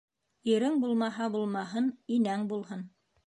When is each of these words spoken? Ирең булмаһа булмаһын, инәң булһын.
Ирең 0.51 0.79
булмаһа 0.85 1.27
булмаһын, 1.37 1.91
инәң 2.17 2.49
булһын. 2.55 2.85